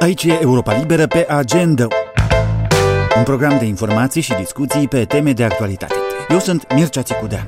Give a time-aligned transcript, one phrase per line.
[0.00, 1.86] Aici e Europa Liberă pe agenda.
[3.16, 5.94] Un program de informații și discuții pe teme de actualitate.
[6.28, 7.44] Eu sunt Mircea Țicudean.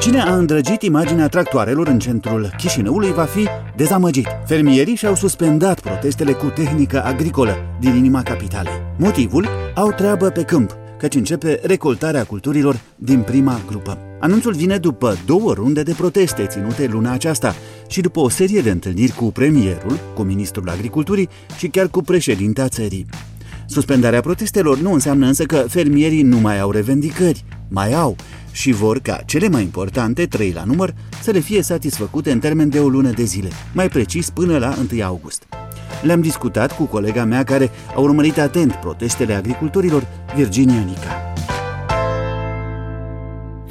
[0.00, 4.26] Cine a îndrăgit imaginea tractoarelor în centrul Chișinăului va fi dezamăgit.
[4.46, 8.82] Fermierii și-au suspendat protestele cu tehnică agricolă din inima capitalei.
[8.98, 9.46] Motivul?
[9.74, 13.98] Au treabă pe câmp, căci începe recoltarea culturilor din prima grupă.
[14.26, 17.54] Anunțul vine după două runde de proteste ținute luna aceasta
[17.88, 22.68] și după o serie de întâlniri cu premierul, cu ministrul agriculturii și chiar cu președintea
[22.68, 23.06] țării.
[23.66, 28.16] Suspendarea protestelor nu înseamnă însă că fermierii nu mai au revendicări, mai au
[28.52, 32.68] și vor ca cele mai importante, trei la număr, să le fie satisfăcute în termen
[32.68, 35.46] de o lună de zile, mai precis până la 1 august.
[36.02, 41.25] Le-am discutat cu colega mea care a urmărit atent protestele agricultorilor, Virginia Nica.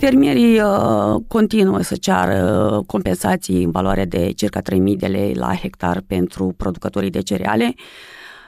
[0.05, 6.01] Fermierii uh, continuă să ceară compensații în valoare de circa 3.000 de lei la hectar
[6.07, 7.73] pentru producătorii de cereale.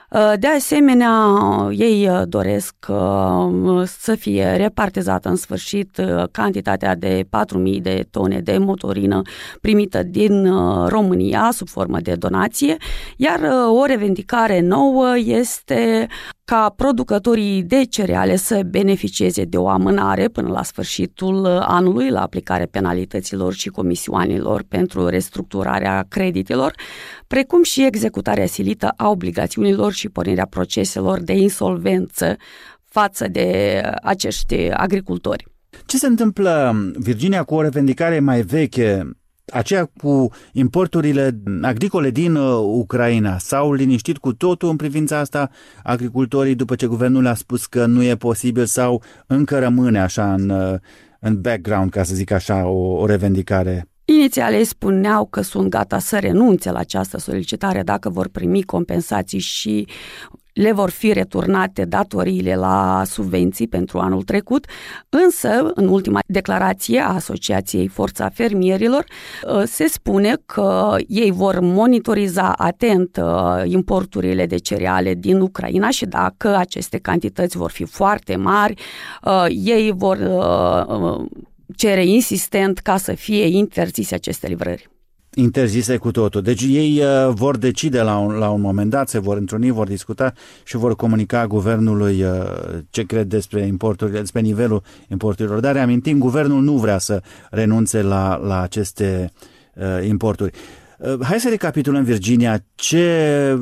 [0.10, 1.36] Uh, de asemenea,
[1.72, 8.58] ei uh, doresc uh, să fie repartizată în sfârșit cantitatea de 4.000 de tone de
[8.58, 9.22] motorină
[9.62, 10.52] primită din
[10.88, 12.76] România sub formă de donație,
[13.16, 13.40] iar
[13.82, 16.08] o revendicare nouă este
[16.50, 22.66] ca producătorii de cereale să beneficieze de o amânare până la sfârșitul anului la aplicare
[22.66, 26.74] penalităților și comisioanelor pentru restructurarea creditelor,
[27.28, 32.36] precum și executarea silită a obligațiunilor și pornirea proceselor de insolvență
[32.86, 35.46] față de acești agricultori.
[35.86, 39.18] Ce se întâmplă, Virginia, cu o revendicare mai veche
[39.54, 45.50] aceea cu importurile agricole din uh, Ucraina s-au liniștit cu totul în privința asta
[45.84, 50.50] agricultorii după ce guvernul a spus că nu e posibil sau încă rămâne așa în,
[50.50, 50.80] uh,
[51.20, 53.88] în background, ca să zic așa, o, o revendicare?
[54.06, 59.40] Inițial ei spuneau că sunt gata să renunțe la această solicitare dacă vor primi compensații
[59.40, 59.88] și
[60.58, 64.66] le vor fi returnate datoriile la subvenții pentru anul trecut,
[65.10, 69.06] însă, în ultima declarație a Asociației Forța Fermierilor,
[69.44, 76.06] uh, se spune că ei vor monitoriza atent uh, importurile de cereale din Ucraina și
[76.06, 78.82] dacă aceste cantități vor fi foarte mari,
[79.24, 80.18] uh, ei vor
[81.76, 84.90] cere insistent ca să fie interzise aceste livrări
[85.34, 86.42] interzise cu totul.
[86.42, 89.88] Deci ei uh, vor decide la un, la un moment dat, se vor întruni, vor
[89.88, 90.34] discuta
[90.64, 92.32] și vor comunica guvernului uh,
[92.90, 95.60] ce cred despre importurile, despre nivelul importurilor.
[95.60, 99.32] Dar reamintim, guvernul nu vrea să renunțe la, la aceste
[99.76, 100.52] uh, importuri.
[100.98, 103.58] Uh, hai să recapitulăm, Virginia, ce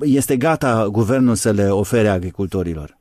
[0.00, 2.96] este gata guvernul să le ofere agricultorilor?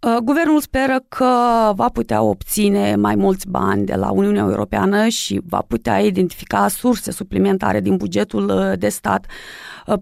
[0.00, 1.32] Uh, guvernul speră că
[1.74, 7.10] va putea obține mai mulți bani de la Uniunea Europeană și va putea identifica surse
[7.10, 9.24] suplimentare din bugetul uh, de stat.
[9.24, 9.32] Uh,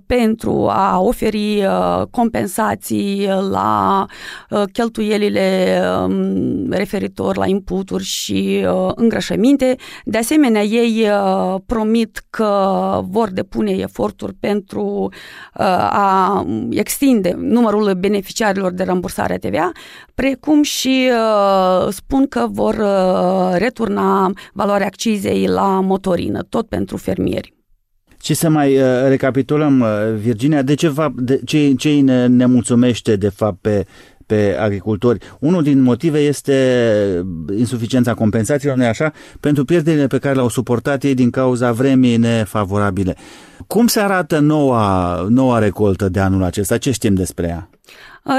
[0.07, 4.05] pentru a oferi uh, compensații la
[4.51, 9.77] uh, cheltuielile um, referitor la inputuri și îngrășăminte.
[10.05, 11.09] De asemenea, ei
[11.67, 15.09] promit că vor depune eforturi pentru
[15.91, 19.73] a extinde numărul beneficiarilor de rambursare TVA,
[20.15, 21.11] precum și
[21.89, 22.85] spun că vor
[23.53, 27.56] returna valoarea accizei la motorină, tot pentru fermieri.
[28.22, 29.88] Și să mai uh, recapitulăm, uh,
[30.21, 33.87] Virginia, de ce, va, de, ce, ce îi ne, ne mulțumește de fapt pe,
[34.27, 35.19] pe agricultori.
[35.41, 37.25] Unul din motive este
[37.56, 43.16] insuficiența compensațiilor, nu așa, pentru pierderile pe care le-au suportat ei din cauza vremii nefavorabile.
[43.66, 46.78] Cum se arată noua, noua recoltă de anul acesta?
[46.78, 47.69] Ce știm despre ea?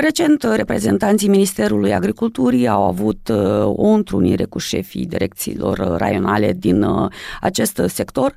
[0.01, 7.11] Recent, reprezentanții Ministerului Agriculturii au avut uh, o întrunire cu șefii direcțiilor raionale din uh,
[7.41, 8.33] acest sector,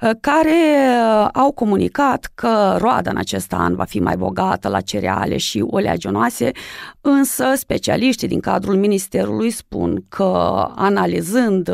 [0.00, 0.86] uh, care
[1.32, 6.50] au comunicat că roada în acest an va fi mai bogată la cereale și oleaginoase,
[7.00, 11.70] însă specialiștii din cadrul Ministerului spun că analizând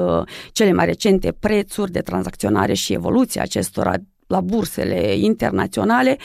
[0.53, 3.95] cele mai recente prețuri de tranzacționare și evoluția acestora
[4.27, 6.17] la bursele internaționale,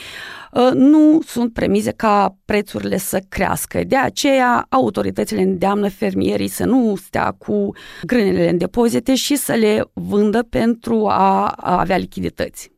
[0.52, 3.80] uh, nu sunt premize ca prețurile să crească.
[3.86, 7.72] De aceea, autoritățile îndeamnă fermierii să nu stea cu
[8.02, 12.70] grânele în depozite și să le vândă pentru a avea lichidități.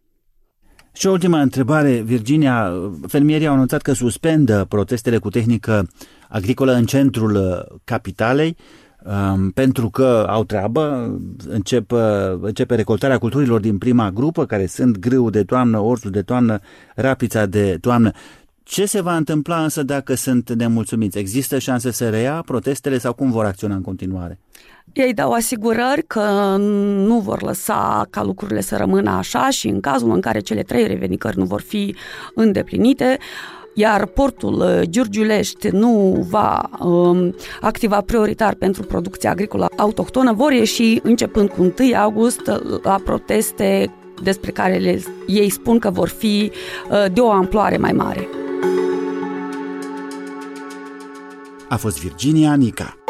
[0.93, 2.73] Și o ultimă întrebare, Virginia.
[3.07, 5.89] Fermierii au anunțat că suspendă protestele cu tehnică
[6.29, 8.57] agricolă în centrul uh, capitalei um,
[9.55, 11.15] pentru că au treabă,
[11.49, 12.01] încep, uh,
[12.41, 16.61] începe recoltarea culturilor din prima grupă, care sunt grâu de toamnă, orsul de toamnă,
[16.95, 18.11] rapița de toamnă.
[18.63, 21.19] Ce se va întâmpla însă dacă sunt nemulțumiți?
[21.19, 24.39] Există șanse să reia protestele sau cum vor acționa în continuare?
[24.93, 26.57] Ei dau asigurări că
[27.07, 30.87] nu vor lăsa ca lucrurile să rămână așa și în cazul în care cele trei
[30.87, 31.95] revendicări nu vor fi
[32.35, 33.19] îndeplinite,
[33.75, 40.99] iar portul uh, Giurgiulești nu va um, activa prioritar pentru producția agricolă autohtonă, vor ieși
[41.03, 42.41] începând cu 1 august
[42.83, 46.51] la proteste despre care le, ei spun că vor fi
[46.91, 48.29] uh, de o amploare mai mare.
[51.69, 53.04] A fost Virginia Nica.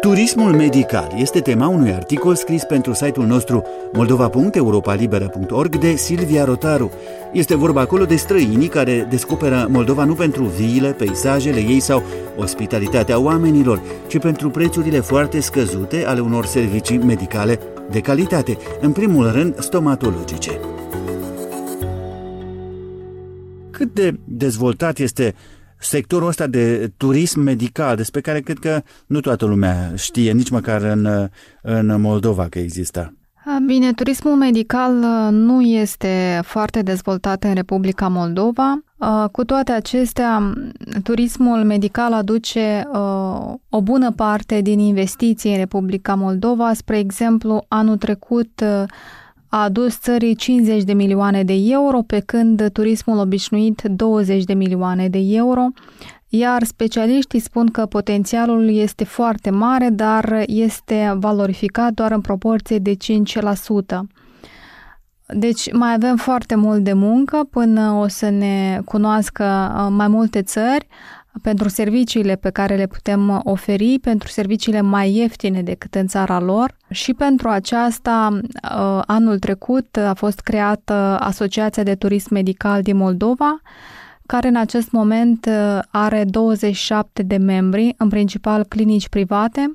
[0.00, 3.62] Turismul medical este tema unui articol scris pentru site-ul nostru
[3.92, 6.90] moldova.europalibera.org de Silvia Rotaru.
[7.32, 12.02] Este vorba acolo de străinii care descoperă Moldova nu pentru viile, peisajele ei sau
[12.36, 17.58] ospitalitatea oamenilor, ci pentru prețurile foarte scăzute ale unor servicii medicale
[17.90, 20.60] de calitate, în primul rând stomatologice.
[23.70, 25.34] Cât de dezvoltat este
[25.78, 30.82] sectorul ăsta de turism medical, despre care cred că nu toată lumea știe, nici măcar
[30.82, 31.28] în,
[31.62, 33.12] în Moldova că există.
[33.66, 38.82] Bine, turismul medical uh, nu este foarte dezvoltat în Republica Moldova.
[38.96, 40.52] Uh, cu toate acestea,
[41.02, 46.72] turismul medical aduce uh, o bună parte din investiții în Republica Moldova.
[46.72, 48.64] Spre exemplu, anul trecut
[49.48, 55.08] a adus țării 50 de milioane de euro, pe când turismul obișnuit 20 de milioane
[55.08, 55.66] de euro,
[56.28, 62.96] iar specialiștii spun că potențialul este foarte mare, dar este valorificat doar în proporție de
[62.96, 62.96] 5%.
[65.34, 70.42] Deci mai avem foarte mult de muncă până o să ne cunoască uh, mai multe
[70.42, 70.86] țări,
[71.42, 76.76] pentru serviciile pe care le putem oferi, pentru serviciile mai ieftine decât în țara lor
[76.90, 83.60] și pentru aceasta uh, anul trecut a fost creată Asociația de Turism Medical din Moldova,
[84.26, 89.70] care în acest moment uh, are 27 de membri, în principal clinici private,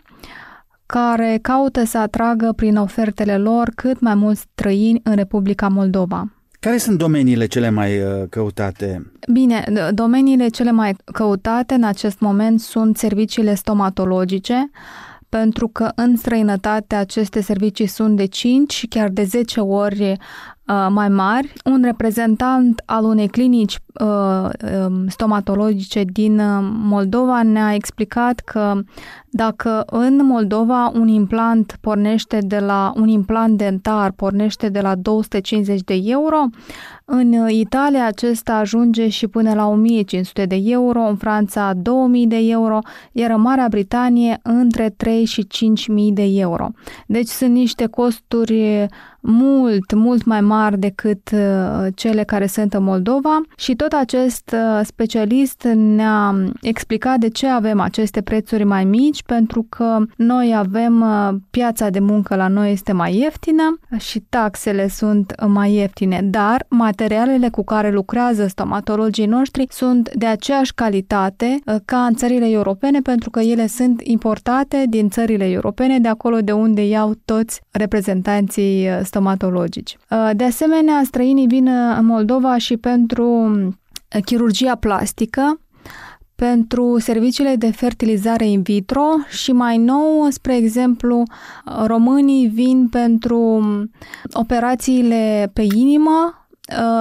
[0.86, 6.32] care caută să atragă prin ofertele lor cât mai mulți străini în Republica Moldova.
[6.64, 9.12] Care sunt domeniile cele mai uh, căutate?
[9.32, 14.70] Bine, domeniile cele mai căutate în acest moment sunt serviciile stomatologice,
[15.30, 20.18] pentru că în străinătate aceste servicii sunt de 5, chiar de 10 ori Uh,
[20.90, 24.50] mai mari, un reprezentant al unei clinici uh,
[24.88, 28.80] um, stomatologice din uh, Moldova ne-a explicat că
[29.30, 35.82] dacă în Moldova un implant pornește de la un implant dentar pornește de la 250
[35.82, 36.46] de euro,
[37.06, 42.80] în Italia acesta ajunge și până la 1500 de euro, în Franța 2000 de euro,
[43.12, 46.68] iar în Marea Britanie între 3 și 5000 de euro.
[47.08, 48.88] Deci sunt niște costuri
[49.24, 54.86] mult, mult mai mari decât uh, cele care sunt în Moldova și tot acest uh,
[54.86, 61.36] specialist ne-a explicat de ce avem aceste prețuri mai mici, pentru că noi avem uh,
[61.50, 67.50] piața de muncă la noi este mai ieftină și taxele sunt mai ieftine, dar materialele
[67.50, 73.40] cu care lucrează stomatologii noștri sunt de aceeași calitate ca în țările europene, pentru că
[73.40, 79.98] ele sunt importate din țările europene, de acolo de unde iau toți reprezentanții stomatologici.
[80.10, 81.68] Uh, de asemenea, străinii vin
[81.98, 85.60] în Moldova și pentru uh, chirurgia plastică,
[86.36, 93.38] pentru serviciile de fertilizare in vitro și mai nou, spre exemplu, uh, românii vin pentru
[93.38, 93.92] um,
[94.34, 96.43] operațiile pe inimă, Uh,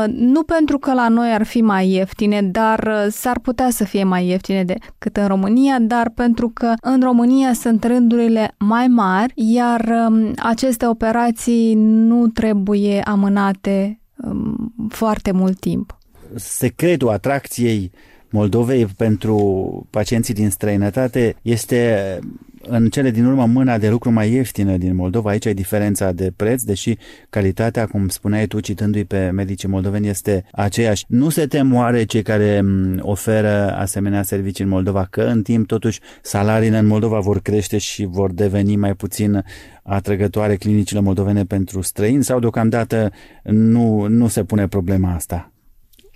[0.06, 4.04] nu pentru că la noi ar fi mai ieftine, dar uh, s-ar putea să fie
[4.04, 10.08] mai ieftine decât în România, dar pentru că în România sunt rândurile mai mari, iar
[10.08, 15.98] um, aceste operații nu trebuie amânate um, foarte mult timp.
[16.34, 17.92] Secretul atracției
[18.32, 22.18] Moldovei pentru pacienții din străinătate este
[22.62, 25.30] în cele din urmă mâna de lucru mai ieftină din Moldova.
[25.30, 26.96] Aici e diferența de preț, deși
[27.30, 31.04] calitatea, cum spuneai tu citându-i pe medicii moldoveni, este aceeași.
[31.08, 32.64] Nu se tem oare cei care
[33.00, 38.04] oferă asemenea servicii în Moldova că în timp totuși salariile în Moldova vor crește și
[38.04, 39.44] vor deveni mai puțin
[39.82, 43.12] atrăgătoare clinicile moldovene pentru străini sau deocamdată
[43.42, 45.51] nu, nu se pune problema asta?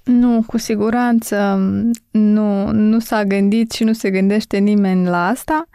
[0.07, 1.59] Nu, cu siguranță
[2.11, 5.69] nu, nu s-a gândit și nu se gândește nimeni la asta.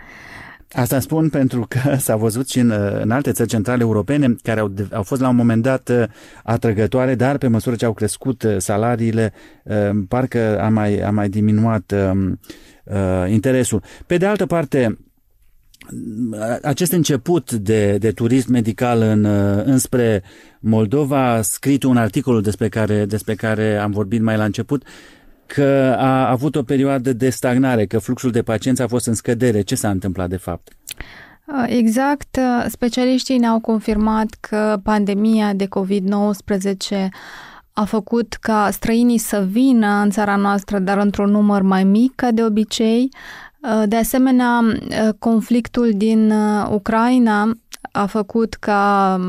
[0.72, 4.74] Asta spun pentru că s-a văzut și în, în alte țări centrale europene care au,
[4.92, 6.04] au fost la un moment dat uh,
[6.44, 9.34] atrăgătoare, dar pe măsură ce au crescut uh, salariile,
[9.64, 11.94] uh, parcă a mai, a mai diminuat
[13.28, 13.84] interesul.
[14.06, 14.98] Pe de altă parte,
[16.62, 19.26] acest început de, de turism medical în,
[19.66, 20.24] înspre
[20.60, 24.84] Moldova, a scris un articol despre care, despre care am vorbit mai la început,
[25.46, 29.62] că a avut o perioadă de stagnare, că fluxul de pacienți a fost în scădere.
[29.62, 30.72] Ce s-a întâmplat de fapt?
[31.68, 32.40] Exact.
[32.68, 37.08] Specialiștii ne-au confirmat că pandemia de COVID-19
[37.74, 42.32] a făcut ca străinii să vină în țara noastră, dar într-un număr mai mic ca
[42.32, 43.10] de obicei.
[43.86, 44.62] De asemenea,
[45.20, 46.34] conflictul din
[46.70, 47.52] Ucraina
[47.92, 49.20] a făcut ca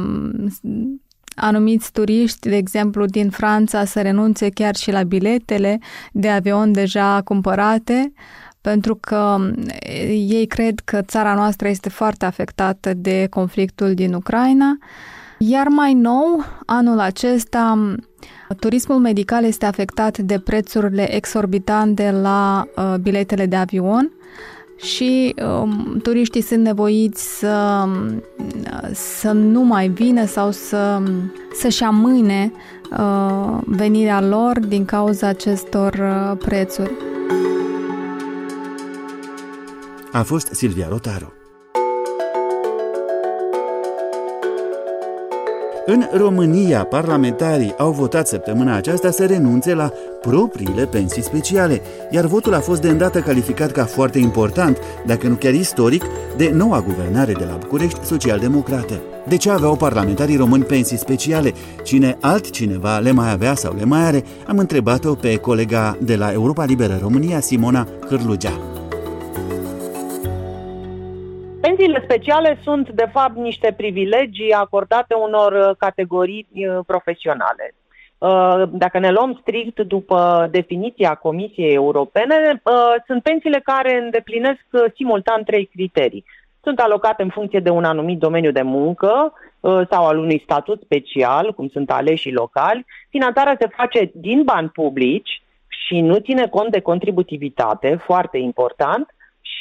[1.35, 5.79] anumiți turiști, de exemplu, din Franța să renunțe chiar și la biletele
[6.13, 8.13] de avion deja cumpărate,
[8.61, 9.37] pentru că
[10.09, 14.79] ei cred că țara noastră este foarte afectată de conflictul din Ucraina.
[15.39, 17.95] Iar mai nou, anul acesta,
[18.59, 24.13] turismul medical este afectat de prețurile exorbitante la uh, biletele de avion
[24.77, 27.89] și um, turiștii sunt nevoiți să,
[28.93, 31.03] să nu mai vină sau să,
[31.61, 32.53] să-și amâne
[32.99, 36.93] uh, venirea lor din cauza acestor uh, prețuri.
[40.13, 41.33] A fost Silvia Rotaru.
[45.87, 52.55] În România, parlamentarii au votat săptămâna aceasta să renunțe la propriile pensii speciale, iar votul
[52.55, 56.05] a fost de îndată calificat ca foarte important, dacă nu chiar istoric,
[56.37, 59.01] de noua guvernare de la București social-democrată.
[59.29, 61.53] De ce aveau parlamentarii români pensii speciale?
[61.83, 64.25] Cine altcineva le mai avea sau le mai are?
[64.47, 68.72] Am întrebat-o pe colega de la Europa Liberă România, Simona Hârlugea.
[72.13, 77.75] Speciale sunt, de fapt, niște privilegii acordate unor uh, categorii uh, profesionale.
[78.19, 82.63] Uh, dacă ne luăm strict după definiția Comisiei Europene,
[83.07, 84.65] sunt pensiile care îndeplinesc
[84.95, 86.25] simultan trei criterii.
[86.63, 89.33] Sunt alocate în funcție de un anumit domeniu de muncă
[89.91, 92.87] sau al unui statut special, cum sunt aleșii locali.
[93.09, 99.15] Finanțarea se face din bani publici și nu ține cont de contributivitate, foarte important,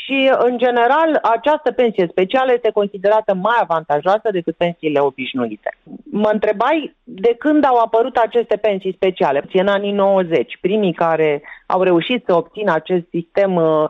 [0.04, 5.70] și, în general, această pensie specială este considerată mai avantajoasă decât pensiile obișnuite.
[6.12, 9.44] Mă întrebai de când au apărut aceste pensii speciale.
[9.54, 13.90] În anii 90, primii care au reușit să obțină acest sistem uh,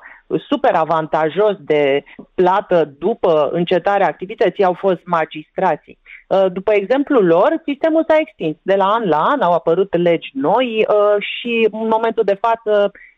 [0.50, 2.04] super avantajos de
[2.36, 5.98] plată după încetarea activității au fost magistrații.
[6.28, 8.58] Uh, după exemplul lor, sistemul s-a extins.
[8.62, 12.92] De la an la an au apărut legi noi uh, și în momentul de față
[12.92, 13.11] Uh,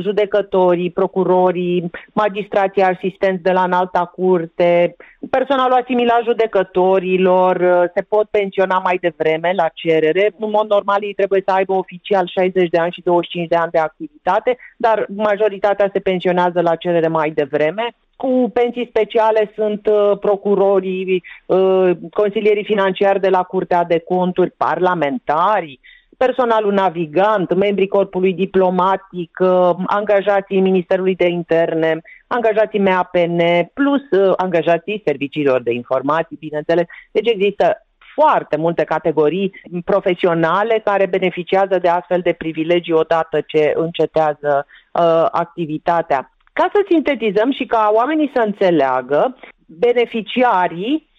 [0.00, 4.96] judecătorii, procurorii, magistrații asistenți de la înalta curte,
[5.30, 10.34] personalul asimilat judecătorilor, uh, se pot pensiona mai devreme la cerere.
[10.38, 13.70] În mod normal ei trebuie să aibă oficial 60 de ani și 25 de ani
[13.70, 17.94] de activitate, dar majoritatea se pensionează la cerere mai devreme.
[18.16, 25.80] Cu pensii speciale sunt uh, procurorii, uh, consilierii financiari de la Curtea de Conturi, parlamentarii,
[26.26, 33.40] personalul navigant, membrii corpului diplomatic, uh, angajații Ministerului de Interne, angajații MAPN,
[33.74, 36.84] plus uh, angajații serviciilor de informații, bineînțeles.
[37.10, 39.52] Deci există foarte multe categorii
[39.84, 46.32] profesionale care beneficiază de astfel de privilegii odată ce încetează uh, activitatea.
[46.52, 49.36] Ca să sintetizăm și ca oamenii să înțeleagă,
[49.66, 51.11] beneficiarii Uh,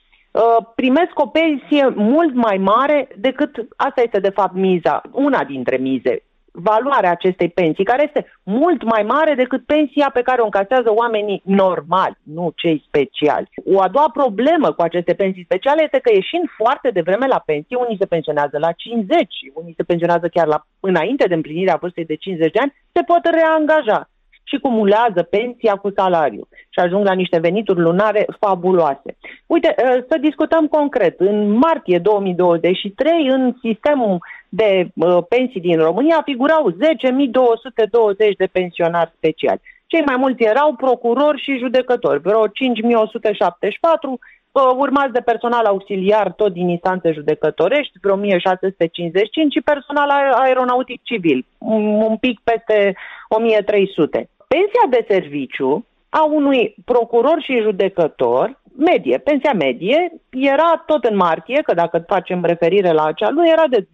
[0.75, 6.23] primesc o pensie mult mai mare decât, asta este de fapt miza, una dintre mize,
[6.53, 11.41] valoarea acestei pensii, care este mult mai mare decât pensia pe care o încasează oamenii
[11.45, 13.49] normali, nu cei speciali.
[13.65, 17.77] O a doua problemă cu aceste pensii speciale este că ieșind foarte devreme la pensie,
[17.77, 22.15] unii se pensionează la 50, unii se pensionează chiar la, înainte de împlinirea vârstei de
[22.15, 24.09] 50 de ani, se pot reangaja
[24.43, 29.15] și cumulează pensia cu salariu și ajung la niște venituri lunare fabuloase.
[29.45, 31.19] Uite, ă, să discutăm concret.
[31.19, 34.17] În martie 2023, în sistemul
[34.49, 36.77] de ă, pensii din România figurau 10.220
[38.37, 39.61] de pensionari speciali.
[39.87, 42.51] Cei mai mulți erau procurori și judecători, vreo 5.174,
[44.55, 51.45] ă, urmați de personal auxiliar tot din instanțe judecătorești, vreo 1655 și personal aeronautic civil,
[51.57, 52.95] un pic peste
[53.29, 54.29] 1300.
[54.53, 61.61] Pensia de serviciu a unui procuror și judecător, medie, pensia medie, era tot în martie,
[61.61, 63.87] că dacă facem referire la acea lună, era de 21.509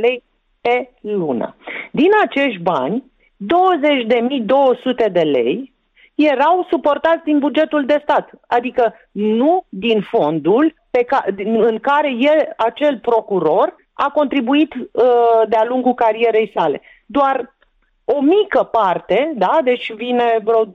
[0.00, 0.22] lei
[0.60, 1.56] pe lună.
[1.90, 3.04] Din acești bani,
[5.06, 5.72] 20.200 de lei
[6.14, 12.52] erau suportați din bugetul de stat, adică nu din fondul pe ca, în care el,
[12.56, 14.82] acel procuror a contribuit uh,
[15.48, 16.80] de-a lungul carierei sale.
[17.06, 17.58] Doar
[18.16, 20.72] o mică parte, da, deci vine vreo 12.000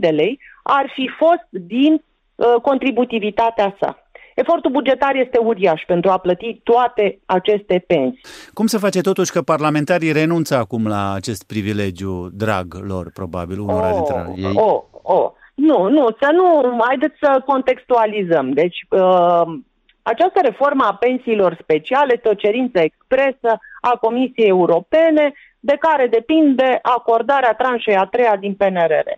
[0.00, 1.92] de lei, ar fi fost din
[2.34, 4.02] uh, contributivitatea sa.
[4.34, 8.24] Efortul bugetar este uriaș pentru a plăti toate aceste pensii.
[8.52, 13.88] Cum se face totuși că parlamentarii renunță acum la acest privilegiu drag lor, probabil, unora
[13.88, 14.52] oh, dintre ei?
[14.54, 15.30] Oh, oh.
[15.54, 18.50] Nu, nu, să nu, haideți să contextualizăm.
[18.50, 19.42] Deci, uh,
[20.02, 26.78] această reformă a pensiilor speciale este o cerință expresă a Comisiei Europene de care depinde
[26.82, 29.08] acordarea tranșei a treia din PNRR.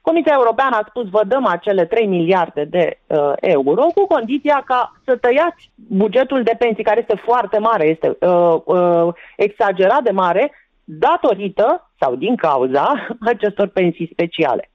[0.00, 5.00] Comisia Europeană a spus vă dăm acele 3 miliarde de uh, euro cu condiția ca
[5.04, 10.52] să tăiați bugetul de pensii, care este foarte mare, este uh, uh, exagerat de mare,
[10.84, 14.70] datorită sau din cauza acestor pensii speciale.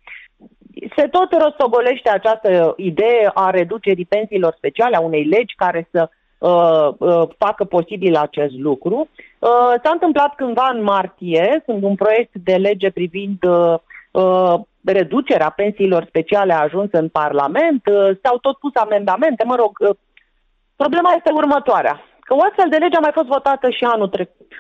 [0.96, 6.18] Se tot rostogolește această idee a reducerii pensiilor speciale, a unei legi care să uh,
[6.50, 9.10] uh, facă posibil acest lucru.
[9.40, 13.76] Uh, s-a întâmplat cândva în martie, când un proiect de lege privind uh,
[14.12, 19.72] uh, reducerea pensiilor speciale a ajuns în Parlament, uh, s-au tot pus amendamente, mă rog,
[19.80, 19.96] uh,
[20.76, 24.52] problema este următoarea, că o astfel de lege a mai fost votată și anul trecut.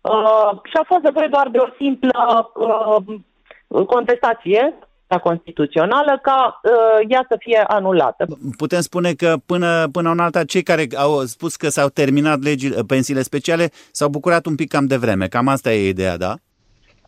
[0.00, 4.74] Uh, și a fost nevoie doar de o simplă uh, contestație
[5.18, 6.72] constituțională ca uh,
[7.08, 8.26] ea să fie anulată.
[8.56, 12.70] Putem spune că până, până în alta, cei care au spus că s-au terminat legii,
[12.86, 15.26] pensiile speciale s-au bucurat un pic cam de vreme.
[15.26, 16.34] Cam asta e ideea, da?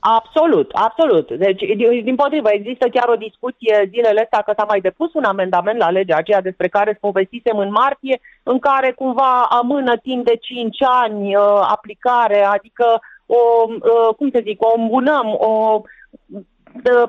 [0.00, 1.30] Absolut, absolut.
[1.32, 1.62] Deci,
[2.02, 5.90] din potrivă, există chiar o discuție zilele astea că s-a mai depus un amendament la
[5.90, 11.36] legea aceea despre care povestisem în martie, în care cumva amână timp de 5 ani
[11.36, 13.36] uh, aplicare, adică o,
[13.68, 15.82] uh, cum să zic, o îmbunăm, o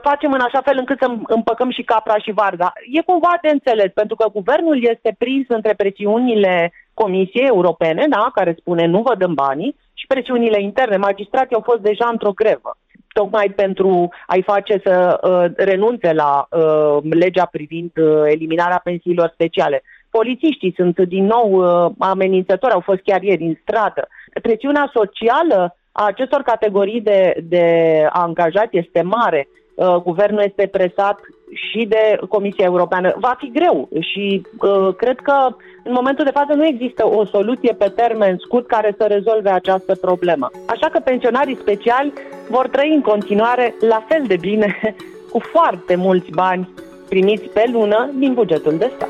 [0.01, 2.73] facem în așa fel încât să împăcăm și capra și varga.
[2.91, 8.55] E cumva de înțeles, pentru că guvernul este prins între presiunile Comisiei Europene, da, care
[8.59, 10.97] spune nu vă dăm banii, și presiunile interne.
[10.97, 12.77] Magistrații au fost deja într-o grevă
[13.19, 19.83] tocmai pentru a-i face să uh, renunțe la uh, legea privind uh, eliminarea pensiilor speciale.
[20.09, 24.07] Polițiștii sunt din nou uh, amenințători, au fost chiar ieri în stradă.
[24.41, 27.65] Presiunea socială a acestor categorii de, de
[28.11, 29.47] angajați este mare.
[29.73, 31.19] Uh, guvernul este presat
[31.53, 33.13] și de Comisia Europeană.
[33.19, 37.73] Va fi greu și uh, cred că în momentul de față nu există o soluție
[37.73, 40.51] pe termen scurt care să rezolve această problemă.
[40.65, 42.13] Așa că pensionarii speciali
[42.49, 44.95] vor trăi în continuare la fel de bine
[45.31, 46.69] cu foarte mulți bani
[47.09, 49.09] primiți pe lună din bugetul de stat.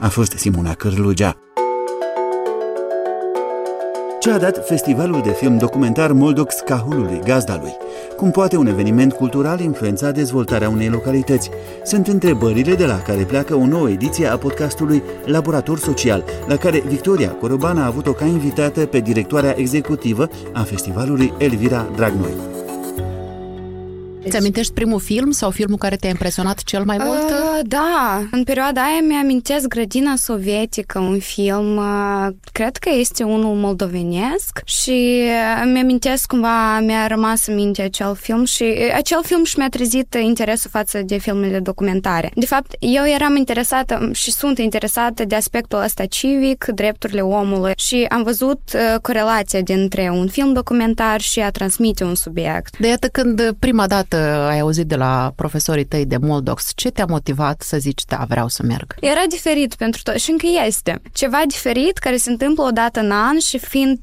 [0.00, 1.36] A fost Simona Cârlugea
[4.24, 7.76] ce a dat Festivalul de Film Documentar Moldox Cahulului, gazda lui.
[8.16, 11.50] Cum poate un eveniment cultural influența dezvoltarea unei localități?
[11.84, 16.82] Sunt întrebările de la care pleacă o nouă ediție a podcastului Laborator Social, la care
[16.88, 22.63] Victoria Coroban a avut-o ca invitată pe directoarea executivă a festivalului Elvira Dragnoi.
[24.24, 27.18] Îți amintești primul film sau filmul care te-a impresionat cel mai mult?
[27.18, 33.54] Uh, da, în perioada aia mi-amintesc Grădina Sovietică, un film, uh, cred că este unul
[33.54, 39.44] moldovenesc și uh, mi-amintesc cumva, mi-a rămas în minte acel film și uh, acel film
[39.44, 42.30] și mi-a trezit interesul față de filmele documentare.
[42.34, 48.06] De fapt, eu eram interesată și sunt interesată de aspectul ăsta civic, drepturile omului și
[48.08, 52.78] am văzut uh, corelația dintre un film documentar și a transmite un subiect.
[52.78, 54.13] De iată când prima dată
[54.48, 58.48] ai auzit de la profesorii tăi de Moldox, ce te-a motivat să zici, da, vreau
[58.48, 58.94] să merg?
[59.00, 61.02] Era diferit pentru tot și încă este.
[61.12, 63.98] Ceva diferit care se întâmplă o dată în an și fiind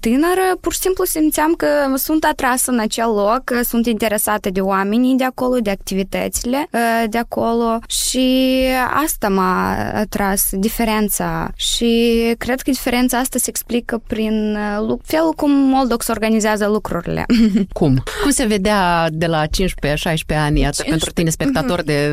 [0.00, 4.60] tânără, pur și simplu simțeam că sunt atrasă în acel loc, că sunt interesată de
[4.60, 6.68] oamenii de acolo, de activitățile
[7.08, 8.56] de acolo și
[9.04, 11.50] asta m-a atras, diferența.
[11.56, 14.58] Și cred că diferența asta se explică prin
[15.02, 17.26] felul cum Moldox organizează lucrurile.
[17.72, 18.02] Cum?
[18.22, 20.88] Cum se vedea de la 15-16 ani, iată, 15.
[20.88, 21.86] pentru tine, spectator mhm.
[21.86, 22.12] de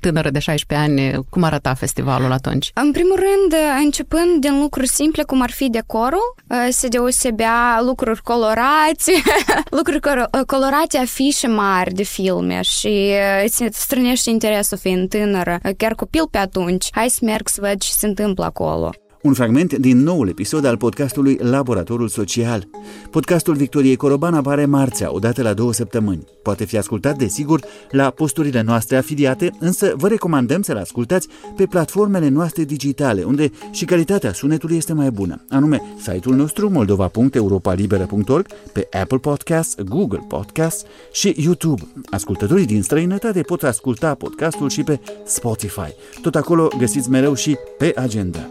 [0.00, 2.70] tânără de 16 ani, cum arăta festivalul atunci?
[2.74, 6.34] În primul rând, începând din lucruri simple, cum ar fi decorul,
[6.68, 9.12] se deosebea lucruri colorate,
[9.78, 10.00] lucruri
[10.46, 13.12] colorate, afișe mari de filme și
[13.44, 16.88] îți strânește interesul fiind tânără, chiar copil pe atunci.
[16.90, 18.90] Hai să merg să văd ce se întâmplă acolo.
[19.22, 22.68] Un fragment din noul episod al podcastului Laboratorul Social.
[23.10, 26.24] Podcastul Victoriei Coroban apare marțea, odată la două săptămâni.
[26.42, 32.28] Poate fi ascultat, desigur, la posturile noastre afiliate, însă vă recomandăm să-l ascultați pe platformele
[32.28, 39.18] noastre digitale, unde și calitatea sunetului este mai bună, anume site-ul nostru moldova.europalibera.org, pe Apple
[39.18, 41.82] Podcasts, Google Podcasts și YouTube.
[42.10, 45.94] Ascultătorii din străinătate pot asculta podcastul și pe Spotify.
[46.22, 48.50] Tot acolo găsiți mereu și pe agenda.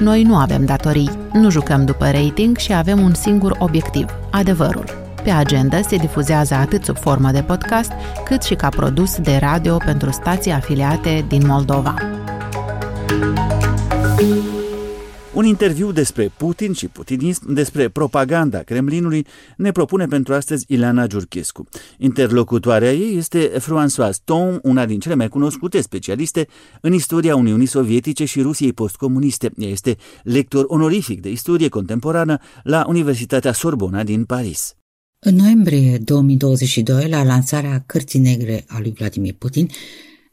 [0.00, 4.84] Noi nu avem datorii, nu jucăm după rating și avem un singur obiectiv, adevărul.
[5.22, 7.92] Pe agenda se difuzează atât sub formă de podcast,
[8.24, 11.94] cât și ca produs de radio pentru stații afiliate din Moldova.
[15.34, 21.68] Un interviu despre Putin și putinism, despre propaganda Kremlinului, ne propune pentru astăzi Ileana Giurchescu.
[21.98, 26.46] Interlocutoarea ei este Françoise Tom, una din cele mai cunoscute specialiste
[26.80, 29.50] în istoria Uniunii Sovietice și Rusiei postcomuniste.
[29.56, 34.74] Ea este lector onorific de istorie contemporană la Universitatea Sorbona din Paris.
[35.18, 39.68] În noiembrie 2022, la lansarea Cărții Negre a lui Vladimir Putin,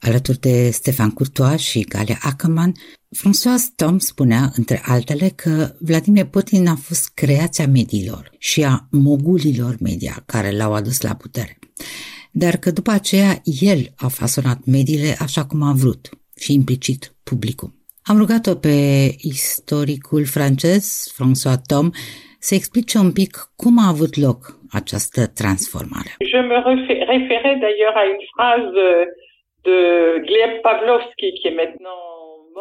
[0.02, 2.72] alături de Stefan Courtois și Galia Ackerman,
[3.16, 9.76] François Tom spunea, între altele, că Vladimir Putin a fost creația mediilor și a mogulilor
[9.80, 11.58] media care l-au adus la putere,
[12.32, 17.76] dar că după aceea el a fasonat mediile așa cum a vrut și implicit publicul.
[18.04, 18.78] Am rugat-o pe
[19.18, 21.90] istoricul francez, François Tom,
[22.40, 26.12] să explice un pic cum a avut loc această transformare.
[26.34, 26.58] Je me
[27.14, 28.74] référais d'ailleurs à une phrase
[29.68, 29.80] de
[30.30, 32.02] Gleb Pavlovski qui est maintenant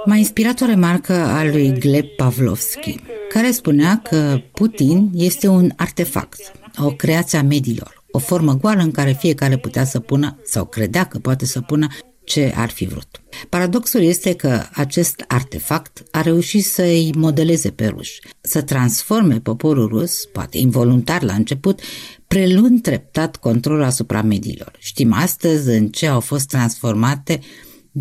[0.04, 2.94] M-a inspirat o remarcă a lui Gleb Pavlovski,
[3.28, 6.52] care spunea că Putin este un artefact,
[6.84, 11.04] o creație a mediilor, o formă goală în care fiecare putea să pună, sau credea
[11.04, 11.86] că poate să pună,
[12.26, 13.10] ce ar fi vrut.
[13.48, 20.24] Paradoxul este că acest artefact a reușit să-i modeleze pe ruși, să transforme poporul rus,
[20.24, 21.80] poate involuntar la început,
[22.28, 24.72] prelund treptat controlul asupra mediilor.
[24.78, 27.38] Știm astăzi în ce au fost transformate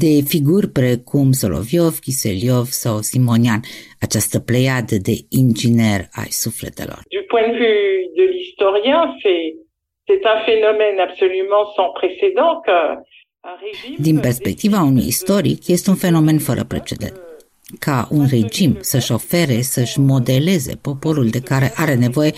[0.03, 3.61] de figuri precum Soloviov, Kiseliov sau Simonian,
[4.05, 6.99] această pleiadă de inginer ai sufletelor.
[7.17, 7.79] Du point de vue
[8.19, 9.45] de l'historien, c'est,
[10.07, 12.77] c'est un phénomène absolument sans précédent que
[13.97, 17.13] din perspectiva unui istoric, este un fenomen fără precedent.
[17.79, 22.34] Ca un regim să-și ofere, să-și modeleze poporul de care are nevoie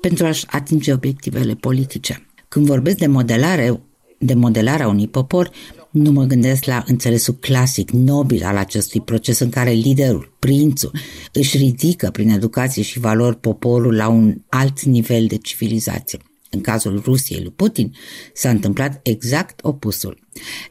[0.00, 2.26] pentru a-și atinge obiectivele politice.
[2.48, 3.80] Când vorbesc de modelare,
[4.18, 5.50] de modelarea unui popor,
[5.90, 10.92] nu mă gândesc la înțelesul clasic, nobil al acestui proces în care liderul, prințul,
[11.32, 16.18] își ridică prin educație și valori poporul la un alt nivel de civilizație.
[16.50, 17.92] În cazul Rusiei lui Putin
[18.32, 20.18] s-a întâmplat exact opusul.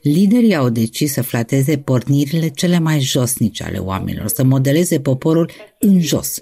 [0.01, 5.99] Liderii au decis să flateze pornirile cele mai josnice ale oamenilor, să modeleze poporul în
[5.99, 6.39] jos.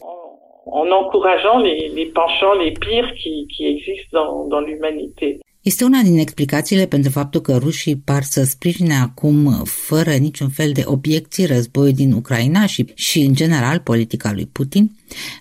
[0.81, 5.39] En encourageant les, les penchants les pires qui, qui existent dans, dans l'humanité.
[5.69, 9.39] Este una din explicațiile pentru faptul că rușii par să sprijine acum,
[9.87, 14.85] fără niciun fel de obiecții, războiul din Ucraina și, și, în general, politica lui Putin,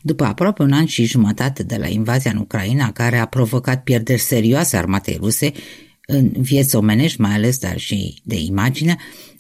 [0.03, 4.29] după aproape un an și jumătate de la invazia în Ucraina, care a provocat pierderi
[4.33, 5.49] serioase armatei ruse
[6.07, 8.95] în vieți omenești, mai ales, dar și de imagine,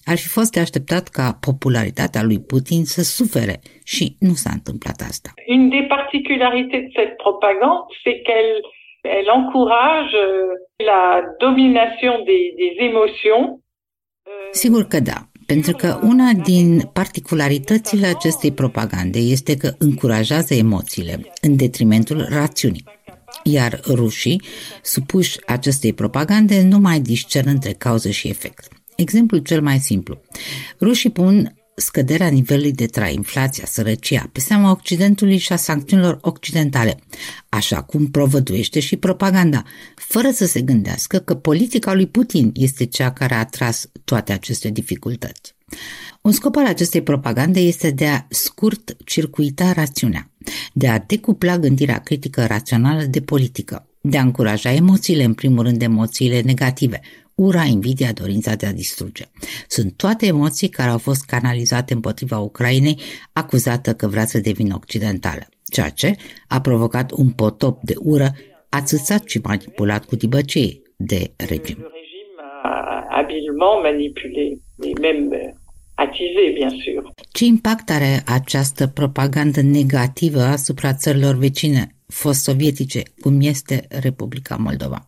[0.05, 4.99] ar fi fost de așteptat ca popularitatea lui Putin să sufere și nu s-a întâmplat
[5.11, 5.31] asta.
[5.57, 8.75] Une des particularités de cette propagande, c'est qu'elle
[9.16, 10.47] elle encourage euh,
[10.90, 11.03] la
[11.45, 13.45] domination des, des émotions.
[14.27, 21.33] Euh, Sigur că da, pentru că una din particularitățile acestei propagande este că încurajează emoțiile
[21.40, 22.85] în detrimentul rațiunii.
[23.45, 24.42] Iar rușii,
[24.83, 28.69] supuși acestei propagande, nu mai discern între cauză și efect.
[28.97, 30.21] Exemplul cel mai simplu.
[30.81, 36.98] Rușii pun scăderea nivelului de trai, inflația, sărăcia, pe seama Occidentului și a sancțiunilor occidentale,
[37.48, 43.12] așa cum provăduiește și propaganda, fără să se gândească că politica lui Putin este cea
[43.12, 45.54] care a tras toate aceste dificultăți.
[46.20, 50.30] Un scop al acestei propagande este de a scurt circuita rațiunea,
[50.72, 55.82] de a decupla gândirea critică rațională de politică, de a încuraja emoțiile, în primul rând
[55.82, 57.00] emoțiile negative,
[57.37, 59.25] ura, invidia, dorința de a distruge.
[59.68, 63.01] Sunt toate emoții care au fost canalizate împotriva Ucrainei,
[63.33, 66.16] acuzată că vrea să devină occidentală, ceea ce
[66.49, 68.35] a provocat un potop de ură
[68.68, 71.77] atâțat și manipulat cu dibăcei de regim.
[73.16, 74.59] habilement manipulé,
[75.01, 75.53] même euh,
[75.96, 77.03] attisé, bien sûr.
[77.33, 85.07] Ce impact are această propagandă negativă asupra țărilor vecine fost sovietice, cum este Republica Moldova?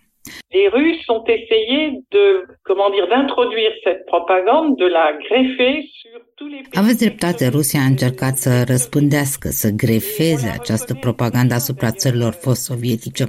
[0.57, 1.81] Les Russes ont essayé
[2.15, 2.25] de,
[2.69, 6.81] comment dire, d'introduire cette propagande, de la greffer sur tous les pays.
[6.83, 13.25] Aveți dreptate, Rusia a încercat să răspândească, să grefeze această propagandă asupra țărilor fost sovietice.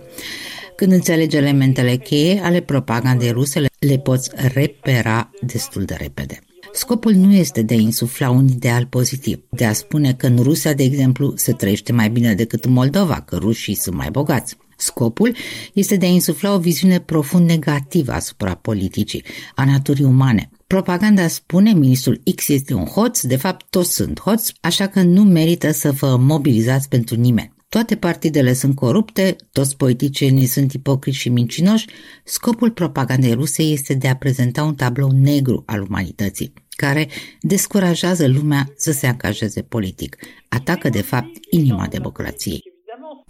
[0.75, 6.39] Când înțelege elementele cheie ale propagandei ruse, le poți repera destul de repede.
[6.71, 10.73] Scopul nu este de a insufla un ideal pozitiv, de a spune că în Rusia,
[10.73, 14.57] de exemplu, se trăiește mai bine decât în Moldova, că rușii sunt mai bogați.
[14.81, 15.35] Scopul
[15.73, 19.23] este de a insufla o viziune profund negativă asupra politicii,
[19.55, 20.49] a naturii umane.
[20.67, 25.23] Propaganda spune ministrul X este un hoț, de fapt toți sunt hoți, așa că nu
[25.23, 27.53] merită să vă mobilizați pentru nimeni.
[27.69, 31.87] Toate partidele sunt corupte, toți politicienii sunt ipocriți și mincinoși.
[32.23, 37.07] Scopul propagandei ruse este de a prezenta un tablou negru al umanității, care
[37.41, 40.17] descurajează lumea să se angajeze politic,
[40.49, 42.68] atacă de fapt inima democrației.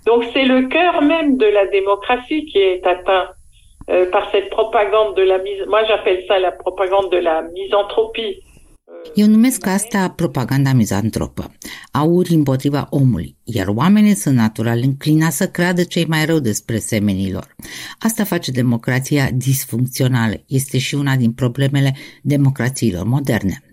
[0.06, 3.26] Donc c'est le cœur même de la démocratie qui est atteint
[3.90, 8.34] euh, par cette propagande de la mise, moi j'appelle ça la propagande de la misanthropie,
[9.16, 11.52] eu numesc asta propaganda mizantropă,
[11.92, 17.56] auri împotriva omului, iar oamenii sunt natural înclinați să creadă cei mai rău despre semenilor.
[18.00, 23.64] Asta face democrația disfuncțională, este și una din problemele democrațiilor moderne.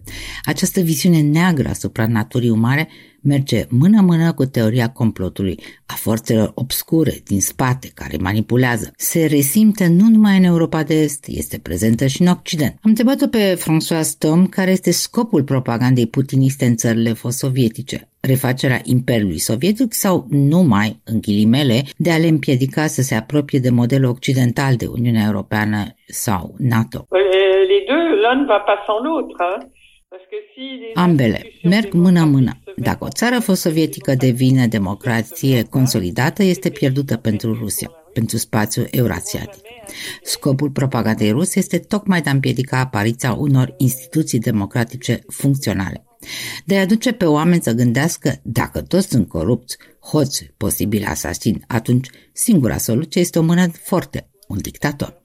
[0.44, 2.88] Această viziune neagră asupra naturii umane
[3.22, 8.92] merge mână-mână cu teoria complotului, a forțelor obscure din spate care manipulează.
[8.96, 12.70] Se resimte nu numai în Europa de Est, este prezentă și în Occident.
[12.70, 18.80] Am întrebat-o pe François Tom care este scopul propagandei putiniste în țările fost sovietice refacerea
[18.84, 24.10] Imperiului Sovietic sau numai, în ghilimele, de a le împiedica să se apropie de modelul
[24.10, 27.06] occidental de Uniunea Europeană sau NATO.
[27.70, 29.48] Les deux, l'un va pas sans l'autre.
[30.94, 32.58] Ambele merg mână-mână.
[32.76, 39.60] Dacă o țară fost sovietică devine democrație consolidată, este pierdută pentru Rusia, pentru spațiul eurasiatic.
[40.22, 46.04] Scopul propagandei ruse este tocmai de a împiedica apariția unor instituții democratice funcționale,
[46.64, 52.08] de a aduce pe oameni să gândească dacă toți sunt corupți, hoți, posibil asasini, atunci
[52.32, 55.22] singura soluție este o mână forte, un dictator.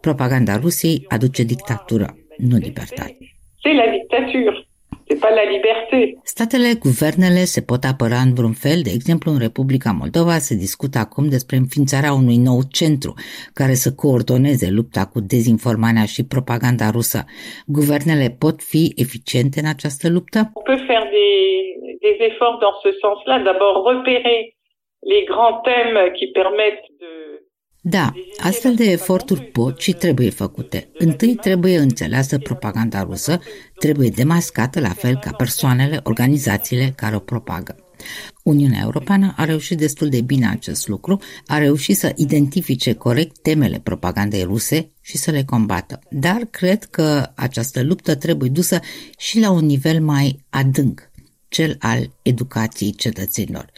[0.00, 3.16] Propaganda Rusiei aduce dictatură, nu libertate
[3.62, 4.54] c'est la dictature.
[5.08, 6.16] C'est pas la liberté.
[6.24, 10.98] Statele, guvernele se pot apăra în vreun fel, de exemplu în Republica Moldova se discută
[10.98, 13.12] acum despre înființarea unui nou centru
[13.60, 17.20] care să coordoneze lupta cu dezinformarea și propaganda rusă.
[17.78, 20.38] Guvernele pot fi eficiente în această luptă?
[20.58, 21.36] On peut faire des,
[22.06, 23.36] des efforts dans ce sens-là.
[23.48, 24.38] D'abord repérer
[25.12, 27.12] les grands thèmes qui permettent de
[27.84, 30.88] da, astfel de eforturi pot și trebuie făcute.
[30.98, 33.40] Întâi trebuie înțeleasă propaganda rusă,
[33.74, 37.76] trebuie demascată la fel ca persoanele, organizațiile care o propagă.
[38.42, 43.78] Uniunea Europeană a reușit destul de bine acest lucru, a reușit să identifice corect temele
[43.78, 45.98] propagandei ruse și să le combată.
[46.10, 48.80] Dar cred că această luptă trebuie dusă
[49.18, 51.10] și la un nivel mai adânc,
[51.52, 53.70] cel al educației cetățenilor,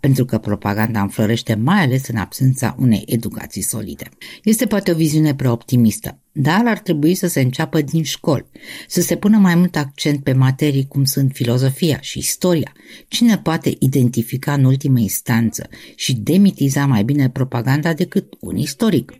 [0.00, 4.08] pentru că propaganda înflorește mai ales în absența unei educații solide.
[4.42, 8.46] Este poate o viziune prea optimistă, dar ar trebui să se înceapă din școli,
[8.88, 12.72] să se pună mai mult accent pe materii cum sunt filozofia și istoria.
[13.08, 19.12] Cine poate identifica în ultimă instanță și demitiza mai bine propaganda decât un istoric?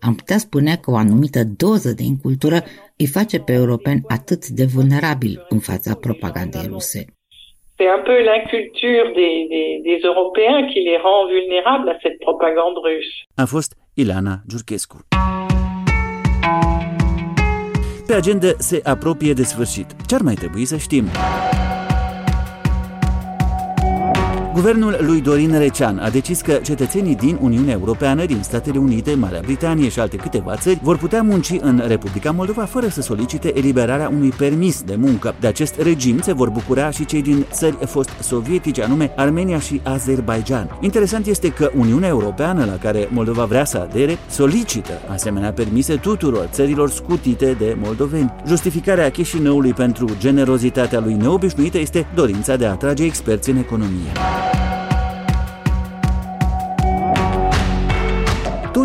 [0.00, 2.64] Am putea spune că o anumită doză de incultură
[2.96, 7.04] îi face pe europeni atât de vulnerabili în fața propagandei ruse.
[7.80, 13.14] C'est un peu l'inculture des, Européens qui les rend vulnérables à cette propagande russe.
[13.36, 14.96] A fost Ilana Giurchescu.
[18.06, 19.86] Pe agenda se apropie de sfârșit.
[20.08, 21.04] Ce ar mai trebui să știm?
[24.58, 29.40] Guvernul lui Dorin Recean a decis că cetățenii din Uniunea Europeană, din Statele Unite, Marea
[29.44, 34.08] Britanie și alte câteva țări vor putea munci în Republica Moldova fără să solicite eliberarea
[34.08, 35.34] unui permis de muncă.
[35.40, 39.80] De acest regim se vor bucura și cei din țări fost sovietice, anume Armenia și
[39.84, 40.78] Azerbaijan.
[40.80, 46.48] Interesant este că Uniunea Europeană, la care Moldova vrea să adere, solicită asemenea permise tuturor
[46.52, 48.32] țărilor scutite de moldoveni.
[48.46, 54.12] Justificarea Chișinăului pentru generozitatea lui neobișnuită este dorința de a atrage experți în economie.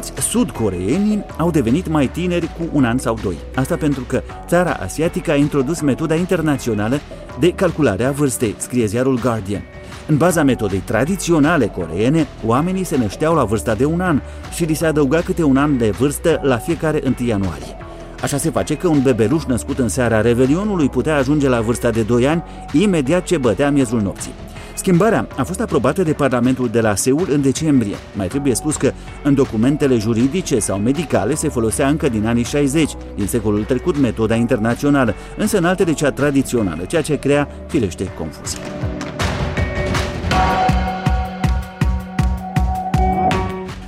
[0.04, 3.36] Toți sudcoreenii au devenit mai tineri cu un an sau doi.
[3.56, 7.00] Asta pentru că țara asiatică a introdus metoda internațională
[7.40, 9.62] de calculare a vârstei, scrie ziarul Guardian.
[10.08, 14.22] În baza metodei tradiționale coreene, oamenii se nășteau la vârsta de un an
[14.54, 17.78] și li se adăuga câte un an de vârstă la fiecare 1 ianuarie.
[18.22, 22.02] Așa se face că un bebeluș născut în seara Revelionului putea ajunge la vârsta de
[22.02, 24.34] 2 ani imediat ce bătea miezul nopții.
[24.76, 27.96] Schimbarea a fost aprobată de Parlamentul de la Seul în decembrie.
[28.16, 28.92] Mai trebuie spus că
[29.24, 34.36] în documentele juridice sau medicale se folosea încă din anii 60, din secolul trecut, metoda
[34.36, 38.62] internațională, însă în altele cea tradițională, ceea ce crea, firește, confuzie.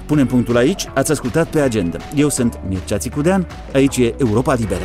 [0.05, 1.97] Punem punctul aici, ați ascultat pe agenda.
[2.15, 4.83] Eu sunt Mircea Țicudean, aici e Europa Liberă.